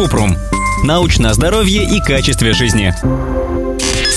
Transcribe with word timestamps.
Купрум. 0.00 0.34
Научное 0.82 1.34
здоровье 1.34 1.84
и 1.84 2.00
качестве 2.00 2.54
жизни. 2.54 2.94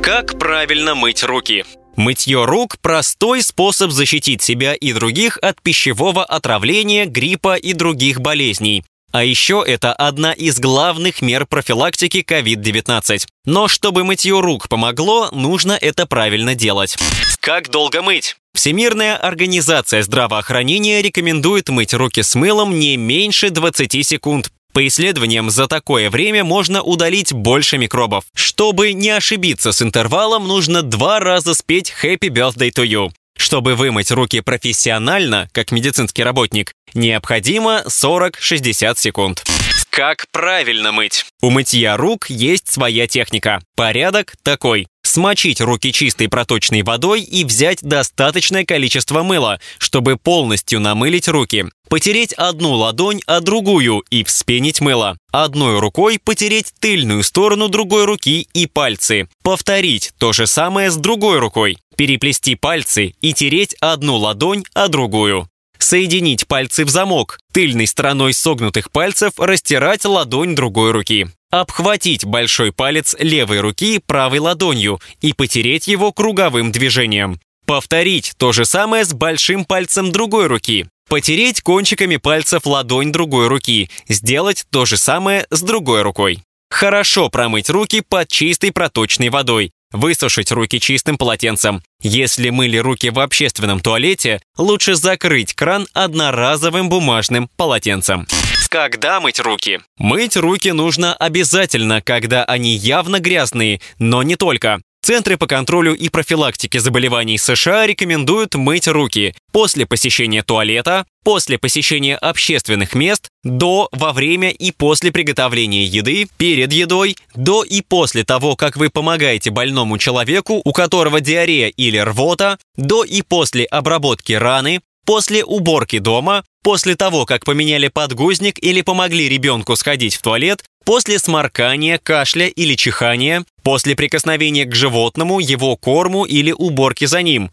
Как 0.00 0.38
правильно 0.38 0.94
мыть 0.94 1.22
руки? 1.22 1.66
Мытье 1.96 2.46
рук– 2.46 2.78
простой 2.80 3.42
способ 3.42 3.90
защитить 3.90 4.40
себя 4.40 4.72
и 4.72 4.94
других 4.94 5.36
от 5.42 5.60
пищевого 5.60 6.24
отравления, 6.24 7.04
гриппа 7.04 7.56
и 7.56 7.74
других 7.74 8.22
болезней. 8.22 8.84
А 9.12 9.22
еще 9.22 9.62
это 9.66 9.92
одна 9.92 10.32
из 10.32 10.58
главных 10.60 11.20
мер 11.20 11.44
профилактики 11.44 12.24
COVID-19. 12.26 13.26
Но 13.44 13.68
чтобы 13.68 14.02
мытье 14.02 14.40
рук 14.40 14.70
помогло, 14.70 15.28
нужно 15.30 15.72
это 15.78 16.06
правильно 16.06 16.54
делать. 16.54 16.96
Как 17.40 17.68
долго 17.68 18.00
мыть? 18.00 18.38
Всемирная 18.54 19.14
организация 19.18 20.02
здравоохранения 20.02 21.02
рекомендует 21.02 21.68
мыть 21.68 21.92
руки 21.92 22.22
с 22.22 22.34
мылом 22.34 22.78
не 22.78 22.96
меньше 22.96 23.50
20 23.50 24.06
секунд. 24.06 24.50
По 24.76 24.86
исследованиям, 24.86 25.48
за 25.48 25.68
такое 25.68 26.10
время 26.10 26.44
можно 26.44 26.82
удалить 26.82 27.32
больше 27.32 27.78
микробов. 27.78 28.24
Чтобы 28.34 28.92
не 28.92 29.08
ошибиться 29.08 29.72
с 29.72 29.80
интервалом, 29.80 30.46
нужно 30.46 30.82
два 30.82 31.18
раза 31.18 31.54
спеть 31.54 31.94
«Happy 32.02 32.28
Birthday 32.28 32.70
to 32.70 32.84
You». 32.84 33.10
Чтобы 33.38 33.74
вымыть 33.74 34.10
руки 34.10 34.42
профессионально, 34.42 35.48
как 35.52 35.72
медицинский 35.72 36.22
работник, 36.24 36.74
необходимо 36.92 37.84
40-60 37.86 38.98
секунд. 38.98 39.44
Как 39.88 40.26
правильно 40.30 40.92
мыть? 40.92 41.24
У 41.40 41.48
мытья 41.48 41.96
рук 41.96 42.28
есть 42.28 42.70
своя 42.70 43.06
техника. 43.06 43.62
Порядок 43.76 44.34
такой. 44.42 44.88
Смочить 45.16 45.62
руки 45.62 45.94
чистой 45.94 46.28
проточной 46.28 46.82
водой 46.82 47.22
и 47.22 47.46
взять 47.46 47.78
достаточное 47.80 48.66
количество 48.66 49.22
мыла, 49.22 49.60
чтобы 49.78 50.18
полностью 50.18 50.78
намылить 50.78 51.26
руки. 51.26 51.64
Потереть 51.88 52.34
одну 52.34 52.74
ладонь, 52.74 53.22
а 53.26 53.40
другую 53.40 54.04
и 54.10 54.24
вспенить 54.24 54.82
мыло. 54.82 55.16
Одной 55.32 55.78
рукой 55.78 56.20
потереть 56.22 56.74
тыльную 56.80 57.22
сторону 57.22 57.70
другой 57.70 58.04
руки 58.04 58.46
и 58.52 58.66
пальцы. 58.66 59.26
Повторить 59.42 60.12
то 60.18 60.34
же 60.34 60.46
самое 60.46 60.90
с 60.90 60.96
другой 60.96 61.38
рукой. 61.38 61.78
Переплести 61.96 62.54
пальцы 62.54 63.14
и 63.22 63.32
тереть 63.32 63.74
одну 63.80 64.16
ладонь, 64.16 64.64
а 64.74 64.88
другую. 64.88 65.48
Соединить 65.86 66.48
пальцы 66.48 66.84
в 66.84 66.88
замок. 66.88 67.38
Тыльной 67.52 67.86
стороной 67.86 68.34
согнутых 68.34 68.90
пальцев 68.90 69.34
растирать 69.36 70.04
ладонь 70.04 70.56
другой 70.56 70.90
руки. 70.90 71.28
Обхватить 71.52 72.24
большой 72.24 72.72
палец 72.72 73.14
левой 73.20 73.60
руки 73.60 74.00
правой 74.04 74.40
ладонью 74.40 75.00
и 75.20 75.32
потереть 75.32 75.86
его 75.86 76.10
круговым 76.10 76.72
движением. 76.72 77.38
Повторить 77.66 78.32
то 78.36 78.50
же 78.50 78.64
самое 78.64 79.04
с 79.04 79.12
большим 79.12 79.64
пальцем 79.64 80.10
другой 80.10 80.48
руки. 80.48 80.88
Потереть 81.08 81.60
кончиками 81.60 82.16
пальцев 82.16 82.66
ладонь 82.66 83.12
другой 83.12 83.46
руки. 83.46 83.88
Сделать 84.08 84.66
то 84.70 84.86
же 84.86 84.96
самое 84.96 85.46
с 85.50 85.62
другой 85.62 86.02
рукой. 86.02 86.42
Хорошо 86.68 87.28
промыть 87.28 87.70
руки 87.70 88.00
под 88.00 88.26
чистой 88.26 88.72
проточной 88.72 89.28
водой. 89.28 89.70
Высушить 89.92 90.50
руки 90.50 90.80
чистым 90.80 91.16
полотенцем. 91.16 91.82
Если 92.00 92.50
мыли 92.50 92.76
руки 92.76 93.10
в 93.10 93.20
общественном 93.20 93.80
туалете, 93.80 94.40
лучше 94.58 94.94
закрыть 94.94 95.54
кран 95.54 95.86
одноразовым 95.92 96.88
бумажным 96.88 97.48
полотенцем. 97.56 98.26
Когда 98.68 99.20
мыть 99.20 99.38
руки? 99.38 99.80
Мыть 99.96 100.36
руки 100.36 100.72
нужно 100.72 101.14
обязательно, 101.14 102.02
когда 102.02 102.44
они 102.44 102.74
явно 102.74 103.20
грязные, 103.20 103.80
но 103.98 104.22
не 104.22 104.36
только. 104.36 104.82
Центры 105.06 105.36
по 105.36 105.46
контролю 105.46 105.94
и 105.94 106.08
профилактике 106.08 106.80
заболеваний 106.80 107.38
США 107.38 107.86
рекомендуют 107.86 108.56
мыть 108.56 108.88
руки 108.88 109.36
после 109.52 109.86
посещения 109.86 110.42
туалета, 110.42 111.06
после 111.22 111.58
посещения 111.58 112.16
общественных 112.16 112.92
мест, 112.96 113.28
до, 113.44 113.88
во 113.92 114.12
время 114.12 114.50
и 114.50 114.72
после 114.72 115.12
приготовления 115.12 115.84
еды, 115.84 116.26
перед 116.38 116.72
едой, 116.72 117.16
до 117.36 117.62
и 117.62 117.82
после 117.82 118.24
того, 118.24 118.56
как 118.56 118.76
вы 118.76 118.90
помогаете 118.90 119.50
больному 119.50 119.96
человеку, 119.96 120.60
у 120.64 120.72
которого 120.72 121.20
диарея 121.20 121.68
или 121.68 121.98
рвота, 121.98 122.58
до 122.76 123.04
и 123.04 123.22
после 123.22 123.64
обработки 123.64 124.32
раны, 124.32 124.80
после 125.04 125.44
уборки 125.44 126.00
дома, 126.00 126.42
после 126.66 126.96
того, 126.96 127.26
как 127.26 127.44
поменяли 127.44 127.86
подгузник 127.86 128.58
или 128.60 128.80
помогли 128.80 129.28
ребенку 129.28 129.76
сходить 129.76 130.16
в 130.16 130.20
туалет, 130.20 130.64
после 130.84 131.20
сморкания, 131.20 132.00
кашля 132.02 132.48
или 132.48 132.74
чихания, 132.74 133.44
после 133.62 133.94
прикосновения 133.94 134.64
к 134.64 134.74
животному, 134.74 135.38
его 135.38 135.76
корму 135.76 136.24
или 136.24 136.50
уборки 136.50 137.04
за 137.04 137.22
ним, 137.22 137.52